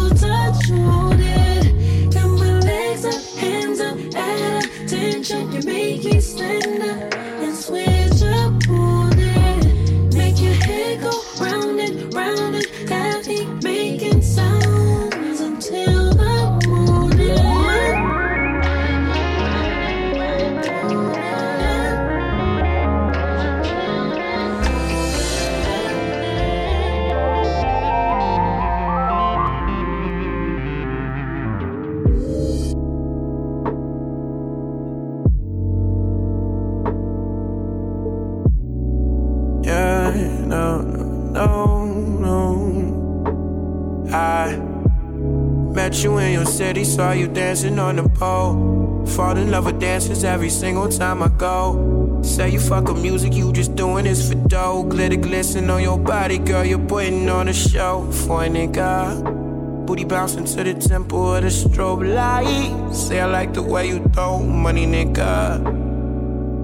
on 47.92 48.04
the 48.04 48.08
pole. 48.18 49.06
Fall 49.06 49.36
in 49.36 49.50
love 49.50 49.66
with 49.66 49.80
dancers 49.80 50.24
every 50.24 50.48
single 50.48 50.88
time 50.88 51.22
I 51.22 51.28
go. 51.28 52.20
Say 52.22 52.50
you 52.50 52.60
fuck 52.60 52.88
with 52.88 53.02
music, 53.02 53.34
you 53.34 53.52
just 53.52 53.74
doing 53.74 54.04
this 54.04 54.28
for 54.28 54.36
dough. 54.48 54.84
Glitter 54.84 55.16
glisten 55.16 55.68
on 55.70 55.82
your 55.82 55.98
body, 55.98 56.38
girl, 56.38 56.64
you're 56.64 56.78
putting 56.78 57.28
on 57.28 57.48
a 57.48 57.52
show 57.52 58.10
for 58.10 58.44
a 58.44 58.48
nigga. 58.48 59.86
Booty 59.86 60.04
bouncing 60.04 60.44
to 60.44 60.64
the 60.64 60.74
tempo 60.74 61.34
of 61.34 61.42
the 61.42 61.48
strobe 61.48 62.14
light. 62.14 62.94
Say 62.94 63.20
I 63.20 63.26
like 63.26 63.52
the 63.52 63.62
way 63.62 63.88
you 63.88 63.98
throw 64.14 64.38
money, 64.42 64.86
nigga. 64.86 65.81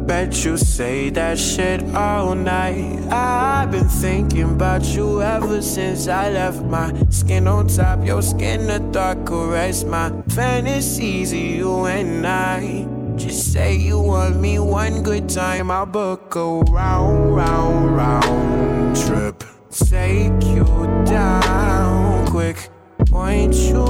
Bet 0.08 0.42
you 0.42 0.56
say 0.56 1.10
that 1.10 1.38
shit 1.38 1.84
all 1.94 2.34
night. 2.34 2.98
I've 3.12 3.70
been 3.70 3.90
thinking 3.90 4.54
about 4.54 4.82
you 4.96 5.20
ever 5.20 5.60
since 5.60 6.08
I 6.08 6.30
left 6.30 6.62
my 6.62 6.94
skin 7.10 7.46
on 7.46 7.66
top, 7.66 8.02
your 8.06 8.22
skin 8.22 8.70
a 8.70 8.78
thought 8.90 9.26
caress 9.26 9.84
my 9.84 10.10
fantasies 10.30 11.32
of 11.32 11.38
you 11.38 11.84
and 11.84 12.26
I. 12.26 12.86
Just 13.16 13.52
say 13.52 13.76
you 13.76 14.00
want 14.00 14.40
me 14.40 14.58
one 14.58 15.02
good 15.02 15.28
time, 15.28 15.70
I'll 15.70 15.84
book 15.84 16.34
a 16.36 16.60
round, 16.72 17.36
round, 17.36 17.94
round 17.94 18.96
trip. 18.96 19.44
Take 19.70 20.42
you 20.42 20.64
down 21.04 22.26
quick. 22.28 22.70
Point 23.10 23.54
you 23.54 23.84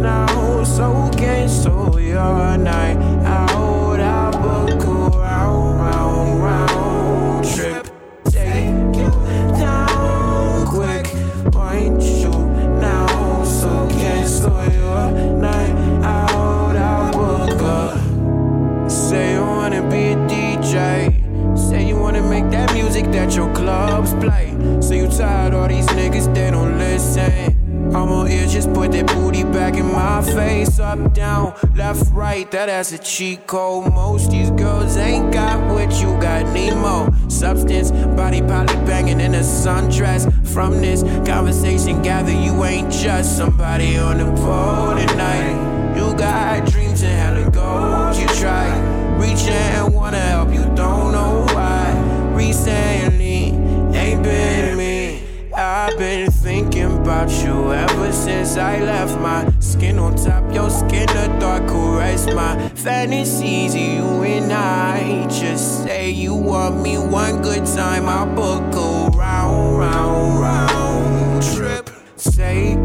now, 0.00 0.62
so 0.62 1.10
can 1.10 1.18
cancel 1.18 2.00
your 2.00 2.56
night 2.58 3.13
right, 32.84 32.90
that 32.90 32.92
ass 32.92 32.92
a 32.92 32.98
cheat 32.98 33.46
code. 33.46 33.92
Most 33.92 34.30
these 34.30 34.50
girls 34.50 34.96
ain't 34.96 35.32
got 35.32 35.72
what 35.72 35.92
you 36.00 36.18
got, 36.20 36.46
Nemo. 36.52 37.12
Substance, 37.28 37.90
body 38.16 38.40
probably 38.40 38.76
banging 38.86 39.20
in 39.20 39.34
a 39.34 39.40
sundress. 39.40 40.24
From 40.46 40.80
this 40.80 41.02
conversation, 41.26 42.02
gather 42.02 42.32
you 42.32 42.64
ain't 42.64 42.92
just 42.92 43.36
somebody 43.36 43.96
on 43.98 44.18
the 44.18 44.24
pole 44.42 44.96
tonight. 44.96 45.96
You 45.96 46.14
got 46.16 46.70
dreams 46.70 47.02
and 47.02 47.12
hella 47.12 47.50
goals, 47.50 48.18
you 48.18 48.26
try. 48.40 48.68
Reaching 49.18 49.52
and 49.52 49.94
wanna 49.94 50.18
help, 50.18 50.43
about 57.04 57.30
you 57.44 57.70
ever 57.70 58.10
since 58.12 58.56
I 58.56 58.80
left 58.80 59.20
my 59.20 59.46
skin 59.60 59.98
on 59.98 60.16
top, 60.16 60.42
your 60.54 60.70
skin 60.70 61.06
a 61.10 61.38
thought 61.38 61.68
caress 61.68 62.24
my 62.32 62.70
fantasies. 62.70 63.74
You 63.76 64.22
and 64.22 64.50
I 64.50 65.26
just 65.28 65.82
say 65.82 66.08
you 66.08 66.34
want 66.34 66.80
me 66.80 66.96
one 66.96 67.42
good 67.42 67.66
time. 67.66 68.08
I'll 68.08 68.34
book 68.34 68.74
a 68.74 69.18
round, 69.18 69.78
round, 69.78 70.40
round 70.40 71.42
trip. 71.42 71.90
Take 72.16 72.83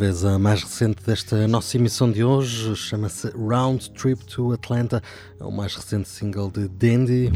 Talvez 0.00 0.24
a 0.24 0.38
mais 0.38 0.62
recente 0.62 1.04
desta 1.04 1.46
nossa 1.46 1.76
emissão 1.76 2.10
de 2.10 2.24
hoje 2.24 2.74
chama-se 2.74 3.28
Round 3.36 3.90
Trip 3.90 4.24
to 4.24 4.50
Atlanta. 4.50 5.02
É 5.38 5.44
o 5.44 5.52
mais 5.52 5.76
recente 5.76 6.08
single 6.08 6.50
de 6.50 6.68
Dandy. 6.68 7.30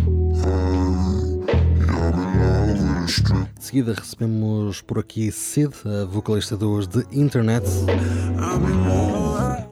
De 3.54 3.62
seguida 3.62 3.92
recebemos 3.92 4.80
por 4.80 4.98
aqui 4.98 5.30
Sid, 5.30 5.74
a 5.84 6.06
vocalista 6.06 6.56
dos 6.56 6.86
The 6.86 7.02
Internet. 7.12 7.66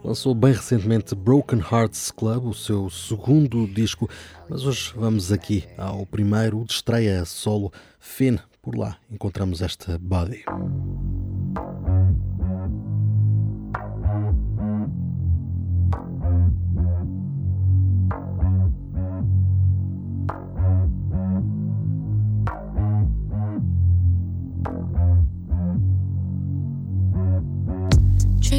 Lançou 0.04 0.34
bem 0.34 0.52
recentemente 0.52 1.14
Broken 1.14 1.60
Hearts 1.60 2.10
Club, 2.10 2.44
o 2.44 2.52
seu 2.54 2.90
segundo 2.90 3.66
disco, 3.66 4.06
mas 4.50 4.66
hoje 4.66 4.92
vamos 4.94 5.32
aqui 5.32 5.64
ao 5.78 6.04
primeiro 6.04 6.62
de 6.66 6.74
estreia 6.74 7.24
solo, 7.24 7.72
Finn. 7.98 8.36
Por 8.60 8.76
lá 8.76 8.98
encontramos 9.10 9.62
esta 9.62 9.98
Body. 9.98 10.44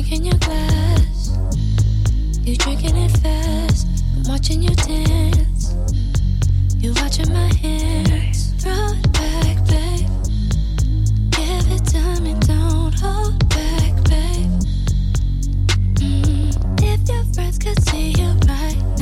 drink 0.04 0.20
in 0.20 0.26
your 0.26 0.38
glass. 0.40 1.38
You 2.44 2.56
drinking 2.58 2.98
it 2.98 3.12
fast. 3.20 3.88
I'm 4.16 4.24
watching 4.24 4.62
you 4.62 4.70
dance. 4.76 5.76
You 6.78 6.94
watching 6.96 7.32
my 7.32 7.54
hands. 7.54 8.54
Throw 8.62 8.74
it 8.74 9.14
back, 9.14 9.58
babe. 9.68 10.10
Give 11.32 11.72
it 11.72 11.86
to 11.92 12.22
me, 12.22 12.34
don't 12.42 12.94
hold 13.00 13.50
back, 13.50 13.96
babe. 14.10 14.52
Mm. 16.00 16.84
If 16.84 17.10
your 17.10 17.24
friends 17.34 17.58
could 17.58 17.82
see 17.88 18.12
you 18.12 18.34
right. 18.48 18.93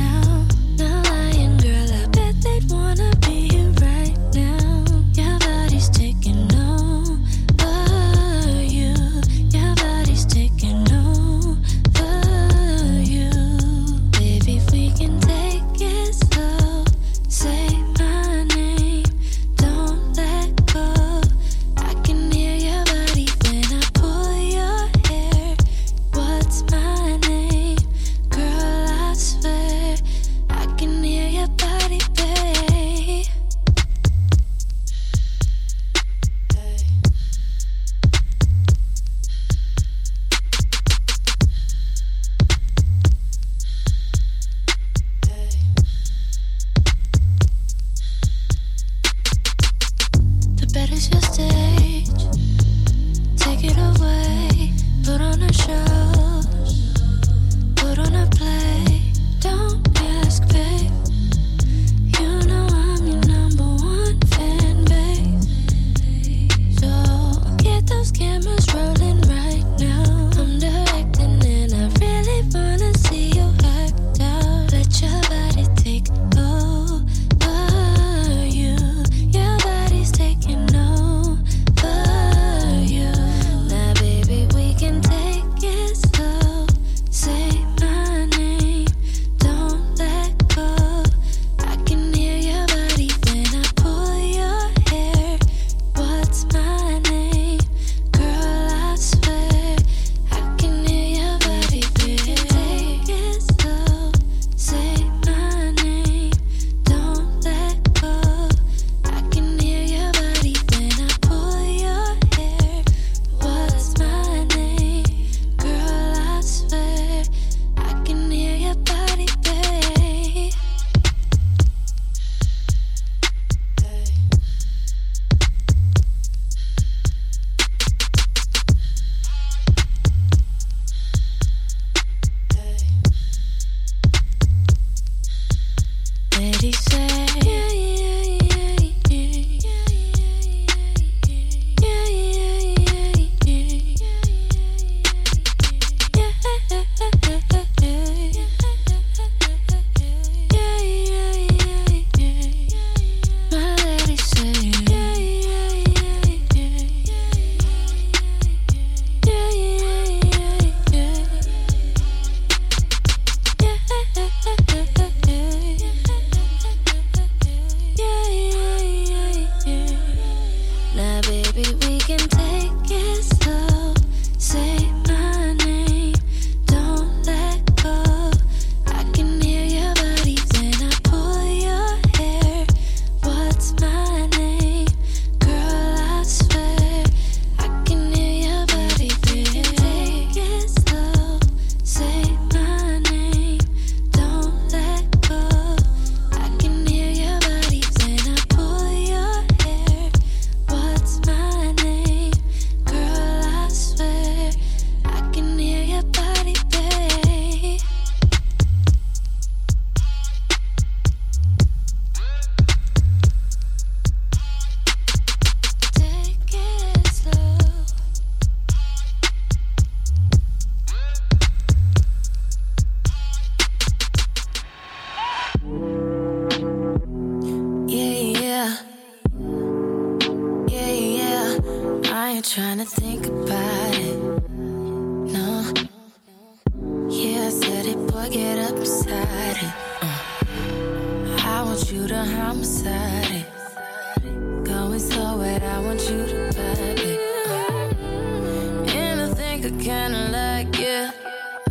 I 238.22 238.28
get 238.28 238.56
upside 238.70 239.56
it. 239.56 239.72
Uh, 240.00 241.36
I 241.44 241.62
want 241.64 241.90
you 241.90 242.06
to 242.06 242.24
homicide 242.24 243.28
it. 243.40 244.64
Going 244.64 245.00
slow, 245.00 245.40
and 245.40 245.64
I 245.64 245.80
want 245.80 246.00
you 246.08 246.24
to 246.24 246.50
vibe 246.54 247.00
it. 247.00 247.20
Uh, 247.50 248.92
anything 248.94 249.66
I 249.66 249.70
kinda 249.82 250.28
like, 250.30 250.78
yeah. 250.78 251.10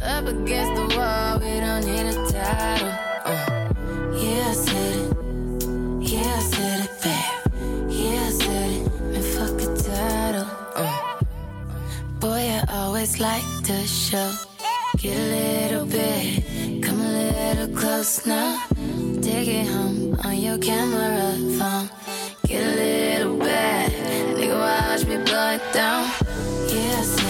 Up 0.04 0.28
against 0.28 0.76
the 0.76 0.98
wall, 0.98 1.40
we 1.40 1.62
don't 1.62 1.86
need 1.86 2.08
a 2.12 2.16
title. 2.30 2.94
Uh, 3.24 3.72
yeah, 4.20 4.50
I 4.50 4.54
said 4.54 4.96
it. 5.04 5.10
Yeah, 6.12 6.36
I 6.36 6.42
said 6.52 6.80
it, 6.84 6.92
babe. 7.02 7.34
Yeah, 7.90 8.28
I 8.28 8.30
said 8.30 8.72
it. 8.72 8.84
Man, 9.12 9.24
fuck 9.36 9.56
a 9.56 9.68
title. 9.88 10.48
Uh, 10.76 10.92
boy, 12.20 12.44
I 12.52 12.66
always 12.72 13.22
like 13.22 13.46
to 13.64 13.88
show. 13.88 14.34
Get 14.98 15.18
a 15.18 15.72
little 15.72 15.86
bit 15.86 16.41
close 17.92 18.26
now. 18.26 18.64
Take 19.22 19.50
it 19.50 19.68
home 19.68 20.18
on 20.24 20.38
your 20.38 20.58
camera 20.58 21.36
phone. 21.58 21.90
Get 22.48 22.64
a 22.64 22.74
little 22.82 23.38
bad, 23.38 23.92
nigga, 24.38 24.58
watch 24.66 25.04
me 25.10 25.18
blow 25.26 25.56
it 25.58 25.74
down. 25.74 26.06
Yes. 26.70 27.08
Yeah, 27.18 27.21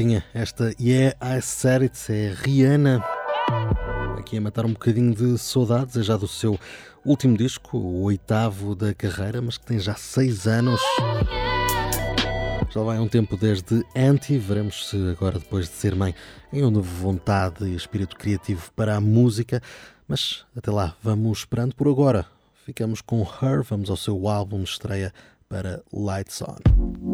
tinha 0.00 0.24
Esta 0.32 0.72
Yeah, 0.80 1.14
I 1.20 1.42
Said 1.42 1.82
It 1.82 2.10
é 2.10 2.32
Rihanna. 2.32 3.04
Aqui 4.18 4.38
a 4.38 4.40
matar 4.40 4.64
um 4.64 4.72
bocadinho 4.72 5.14
de 5.14 5.36
saudades, 5.36 5.94
é 5.94 6.02
já 6.02 6.16
do 6.16 6.26
seu 6.26 6.58
último 7.04 7.36
disco, 7.36 7.76
o 7.76 8.04
oitavo 8.04 8.74
da 8.74 8.94
carreira, 8.94 9.42
mas 9.42 9.58
que 9.58 9.66
tem 9.66 9.78
já 9.78 9.94
seis 9.94 10.46
anos. 10.46 10.80
Já 12.70 12.80
vai 12.80 12.98
um 12.98 13.08
tempo 13.08 13.36
desde 13.36 13.84
Anti, 13.94 14.38
veremos 14.38 14.88
se 14.88 14.96
agora, 15.10 15.38
depois 15.38 15.66
de 15.68 15.74
ser 15.74 15.94
mãe, 15.94 16.14
em 16.50 16.64
um 16.64 16.70
novo 16.70 16.88
vontade 16.96 17.66
e 17.66 17.76
espírito 17.76 18.16
criativo 18.16 18.72
para 18.74 18.96
a 18.96 19.00
música. 19.02 19.60
Mas 20.08 20.46
até 20.56 20.70
lá, 20.70 20.96
vamos 21.02 21.40
esperando 21.40 21.74
por 21.74 21.88
agora. 21.88 22.24
Ficamos 22.64 23.02
com 23.02 23.20
Her, 23.20 23.62
vamos 23.62 23.90
ao 23.90 23.98
seu 23.98 24.28
álbum 24.28 24.62
estreia 24.62 25.12
para 25.46 25.82
Lights 25.92 26.40
On. 26.40 27.09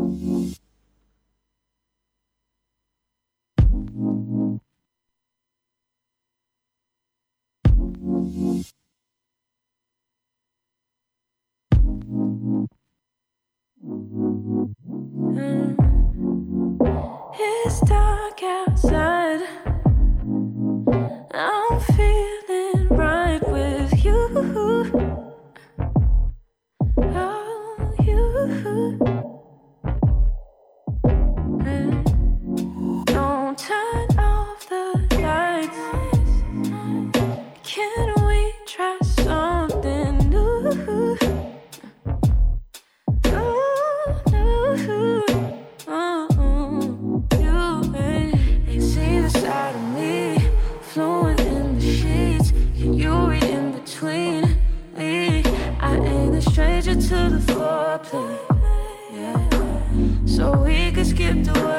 So 60.36 60.52
we 60.52 60.92
could 60.92 61.06
skip 61.06 61.44
the 61.44 61.52
wordplay. 61.52 61.75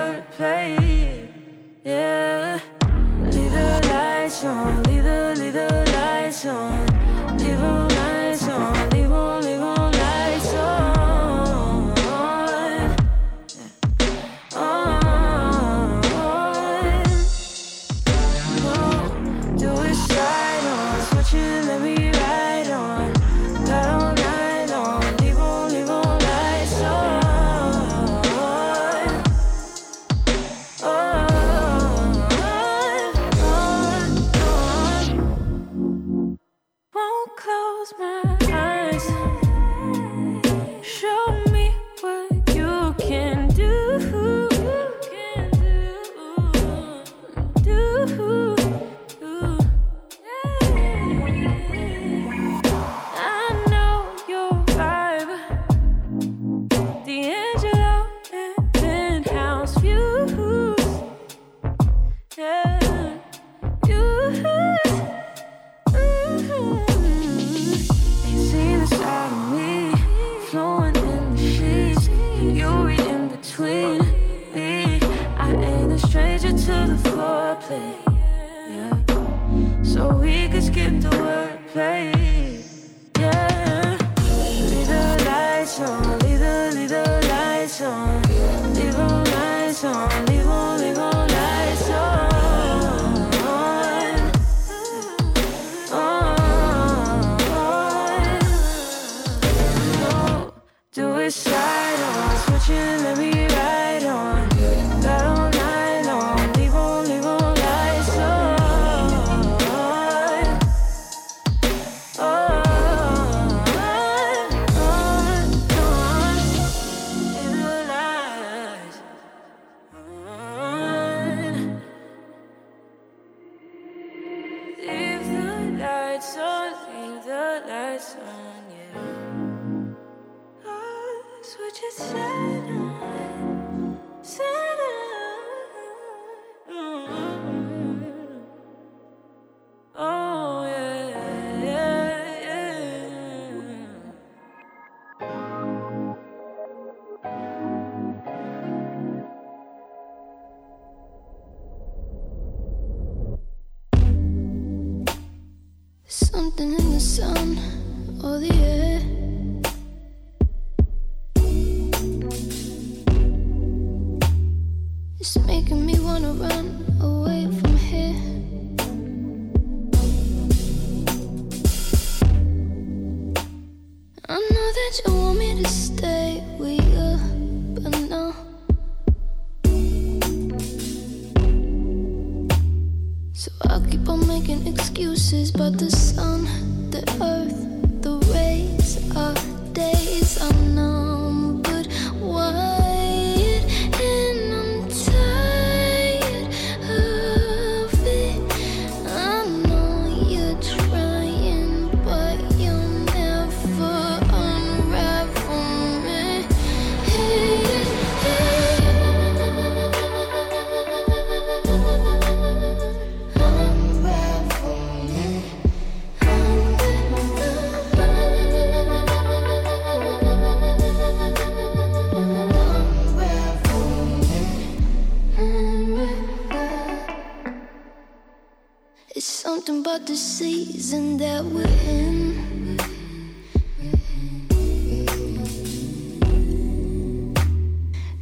Season 230.17 231.17
that 231.17 231.45
we're 231.45 231.63
in. 231.85 232.77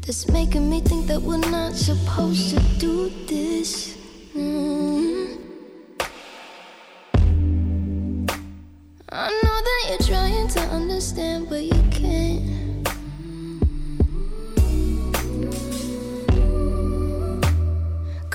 That's 0.01 0.27
making 0.29 0.69
me 0.69 0.81
think 0.81 1.07
that 1.07 1.21
we're 1.21 1.37
not 1.37 1.73
supposed 1.73 2.49
to 2.49 2.59
do 2.79 3.09
this. 3.27 3.97
Mm. 4.35 5.39
I 9.09 9.29
know 9.43 9.57
that 9.67 9.85
you're 9.89 10.07
trying 10.07 10.47
to 10.49 10.59
understand, 10.59 11.47
but 11.47 11.63
you 11.63 11.81
can't. 11.91 12.55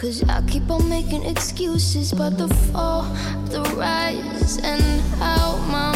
Cause 0.00 0.24
I 0.30 0.40
keep 0.48 0.70
on 0.70 0.88
making 0.88 1.24
excuses 1.26 2.12
about 2.12 2.38
the 2.38 2.48
fall, 2.48 3.04
the 3.50 3.62
rise, 3.76 4.58
and 4.58 5.00
how 5.18 5.56
my 5.66 5.89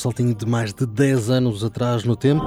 saltinho 0.00 0.34
de 0.34 0.46
mais 0.46 0.72
de 0.72 0.86
10 0.86 1.28
anos 1.28 1.62
atrás 1.62 2.04
no 2.04 2.16
tempo. 2.16 2.46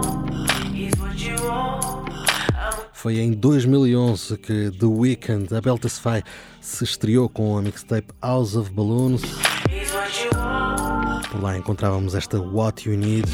Foi 2.91 3.19
em 3.19 3.31
2011 3.31 4.37
que 4.37 4.71
The 4.71 4.85
Weeknd, 4.87 5.55
a 5.55 5.61
Beltasfy, 5.61 6.23
se 6.59 6.83
estreou 6.83 7.29
com 7.29 7.55
a 7.55 7.61
mixtape 7.61 8.07
House 8.23 8.55
of 8.55 8.71
Balloons. 8.71 9.21
Por 11.31 11.43
lá 11.43 11.55
encontrávamos 11.55 12.15
esta 12.15 12.39
What 12.39 12.89
You 12.89 12.97
Need. 12.97 13.29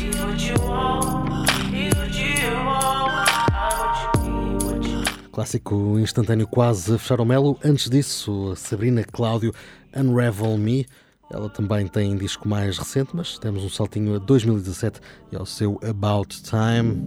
Clássico 5.31 5.97
instantâneo 5.97 6.45
quase 6.45 6.95
a 6.95 6.97
fechar 6.97 7.21
o 7.21 7.25
melo. 7.25 7.57
Antes 7.63 7.89
disso, 7.89 8.53
Sabrina 8.57 9.01
Cláudio, 9.05 9.53
Unravel 9.95 10.57
Me. 10.57 10.85
Ela 11.31 11.49
também 11.49 11.87
tem 11.87 12.17
disco 12.17 12.47
mais 12.47 12.77
recente, 12.77 13.11
mas 13.13 13.37
temos 13.37 13.63
um 13.63 13.69
saltinho 13.69 14.15
a 14.15 14.19
2017 14.19 14.99
e 15.31 15.35
ao 15.35 15.45
seu 15.45 15.79
About 15.87 16.41
Time. 16.41 17.03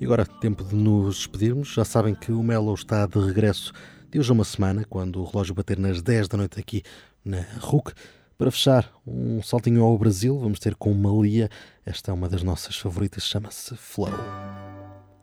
E 0.00 0.04
agora, 0.04 0.26
tempo 0.26 0.64
de 0.64 0.74
nos 0.74 1.16
despedirmos. 1.16 1.68
Já 1.68 1.84
sabem 1.84 2.14
que 2.14 2.32
o 2.32 2.42
Melo 2.42 2.74
está 2.74 3.06
de 3.06 3.18
regresso 3.18 3.72
de 4.10 4.18
hoje 4.18 4.30
a 4.30 4.34
uma 4.34 4.44
semana, 4.44 4.84
quando 4.88 5.20
o 5.20 5.24
relógio 5.24 5.54
bater 5.54 5.78
nas 5.78 6.02
10 6.02 6.28
da 6.28 6.36
noite 6.36 6.58
aqui 6.58 6.82
na 7.24 7.44
RUC. 7.60 7.92
Para 8.36 8.50
fechar, 8.50 8.92
um 9.06 9.42
saltinho 9.42 9.82
ao 9.82 9.96
Brasil, 9.96 10.38
vamos 10.38 10.58
ter 10.58 10.74
com 10.74 10.92
Malia. 10.92 11.48
Esta 11.84 12.10
é 12.10 12.14
uma 12.14 12.28
das 12.28 12.42
nossas 12.42 12.76
favoritas, 12.76 13.22
chama-se 13.22 13.74
Flow. 13.76 14.10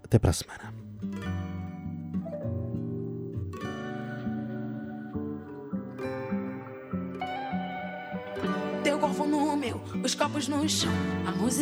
Até 0.03 0.17
para 0.17 0.31
a 0.31 0.33
semana. 0.33 0.82
Teu 9.13 9.25
corpo 9.25 9.27
no 9.27 9.55
meu, 9.55 9.79
os 10.03 10.15
copos 10.15 10.47
no 10.47 10.67
chão, 10.67 10.91
a 11.27 11.31
nós, 11.31 11.59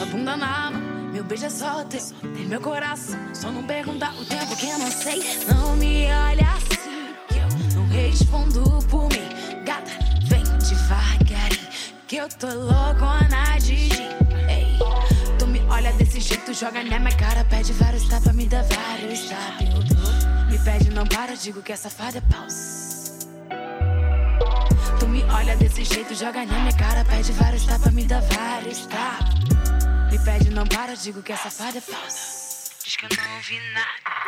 a 0.00 0.04
bunda 0.06 0.36
na 0.36 0.70
mão. 0.70 0.80
Meu 1.12 1.24
beijo 1.24 1.46
é 1.46 1.50
só 1.50 1.82
teu, 1.84 2.00
tem 2.34 2.46
meu 2.46 2.60
coração. 2.60 3.18
Só 3.34 3.50
não 3.50 3.64
perguntar 3.64 4.14
o 4.14 4.24
tempo 4.24 4.54
que 4.54 4.68
eu 4.68 4.78
não 4.78 4.86
sei. 4.86 5.20
Não 5.48 5.74
me 5.76 6.06
olha 6.06 6.46
assim, 6.52 7.14
que 7.26 7.38
eu 7.38 7.74
não 7.74 7.88
respondo 7.88 8.62
por 8.88 9.08
mim. 9.08 9.64
Gata, 9.64 9.90
vem 10.28 10.44
devagarinho, 10.44 11.68
que 12.06 12.16
eu 12.16 12.28
tô 12.28 12.46
loucona 12.46 13.58
de. 13.60 13.88
Ei, 14.48 14.78
tu 15.40 15.48
me 15.48 15.60
olha 15.62 15.92
desse 15.94 16.20
jeito, 16.20 16.54
joga 16.54 16.84
na 16.84 17.00
minha 17.00 17.16
cara, 17.16 17.44
pede 17.44 17.72
vários 17.72 18.06
tapas, 18.06 18.32
me 18.36 18.46
dá 18.46 18.62
vários 18.62 19.28
tapas. 19.28 20.48
Me 20.48 20.58
pede, 20.60 20.90
não 20.90 21.06
para, 21.08 21.34
digo 21.34 21.60
que 21.60 21.72
essa 21.72 21.90
fada 21.90 22.18
é 22.18 22.20
pausa. 22.20 22.81
Olha 25.42 25.56
desse 25.56 25.82
jeito, 25.82 26.14
joga 26.14 26.46
na 26.46 26.56
minha 26.60 26.72
cara, 26.76 27.04
pede 27.04 27.32
vários 27.32 27.66
tapas, 27.66 27.92
me 27.92 28.04
dá 28.04 28.20
vários 28.20 28.86
tapas. 28.86 29.34
Me 30.08 30.24
pede, 30.24 30.50
não 30.50 30.64
para, 30.64 30.94
digo 30.94 31.20
que 31.20 31.32
essa 31.32 31.50
fada 31.50 31.78
é 31.78 31.80
falsa. 31.80 32.70
Diz 32.84 32.94
que 32.94 33.06
eu 33.06 33.08
não 33.08 33.34
ouvi 33.34 33.58
nada. 33.74 34.21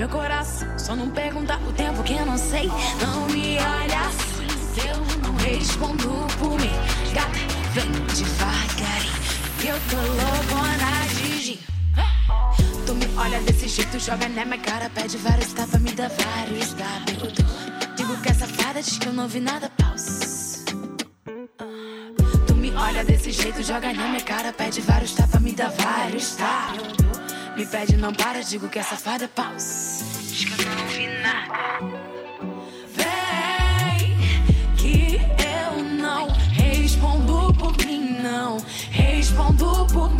Meu 0.00 0.08
coração. 0.08 0.66
Só 0.78 0.96
não 0.96 1.10
pergunta 1.10 1.58
o 1.68 1.72
tempo 1.74 2.02
que 2.02 2.14
eu 2.14 2.24
não 2.24 2.38
sei. 2.38 2.68
Não 3.02 3.26
me 3.26 3.58
olha 3.58 4.00
assim, 4.08 4.88
eu 4.88 4.96
não 5.22 5.36
respondo 5.36 6.08
por 6.38 6.58
mim. 6.58 6.72
Gata, 7.12 7.38
vem 7.74 7.90
devagarinho, 8.06 9.12
que 9.60 9.66
eu 9.66 9.76
tô 9.90 9.96
loucona 9.96 11.06
de 11.06 11.42
gin. 11.42 11.58
Tu 12.86 12.94
me 12.94 13.06
olha 13.18 13.40
desse 13.42 13.68
jeito, 13.68 13.98
joga 13.98 14.26
na 14.30 14.46
minha 14.46 14.58
cara, 14.58 14.88
pede 14.88 15.18
vários 15.18 15.52
tapas, 15.52 15.80
me 15.82 15.92
dá 15.92 16.08
vários 16.08 16.72
tapas. 16.72 17.94
Digo 17.94 18.16
que 18.22 18.30
essa 18.30 18.46
fada 18.46 18.82
diz 18.82 18.96
que 18.96 19.06
eu 19.06 19.12
não 19.12 19.28
vi 19.28 19.40
nada, 19.40 19.70
pausa. 19.76 20.64
Tu 22.46 22.54
me 22.54 22.72
olha 22.74 23.04
desse 23.04 23.32
jeito, 23.32 23.62
joga 23.62 23.92
na 23.92 24.08
minha 24.08 24.22
cara, 24.22 24.50
pede 24.50 24.80
vários 24.80 25.12
tapas, 25.12 25.42
me 25.42 25.52
dá 25.52 25.68
vários 25.68 26.36
tapas. 26.36 27.29
Me 27.60 27.66
pede, 27.66 27.94
não 27.94 28.10
para, 28.10 28.40
digo 28.40 28.70
que 28.70 28.78
é 28.78 28.82
pausa. 29.28 30.02
Diz 30.22 30.46
que 30.46 30.62
eu 30.62 30.66
não 30.66 30.82
ouvi 30.82 31.08
nada. 31.22 31.58
Vem, 32.96 34.16
que 34.78 35.20
eu 35.44 35.84
não 35.84 36.28
respondo 36.54 37.52
por 37.52 37.76
mim, 37.84 38.16
não. 38.22 38.56
Respondo 38.90 39.86
por 39.92 40.08
mim. 40.08 40.19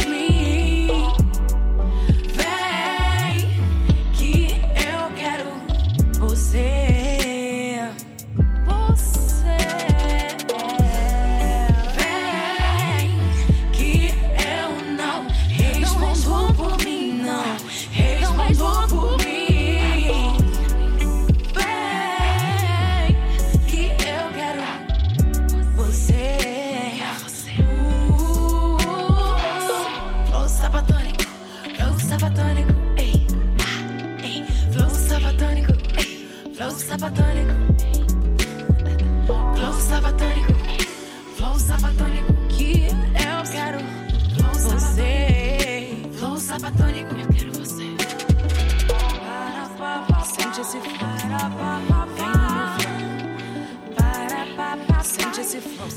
Esse 55.50 55.60
flow, 55.60 55.88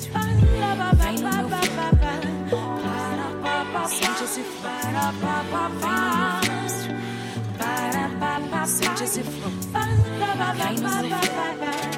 vem 0.95 1.17
no 1.19 1.29
meu. 1.31 1.59
Sente 3.87 4.23
esse 4.23 4.41
flow, 4.41 4.71
vem 4.81 4.93
no 7.93 8.09
meu. 8.49 8.65
Sente 8.65 9.03
esse 9.03 9.21
flow, 9.21 9.51
vem 10.55 10.75
no 10.79 10.89
meu. 11.03 11.92